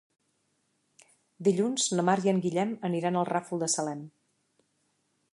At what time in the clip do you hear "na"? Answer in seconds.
1.99-2.05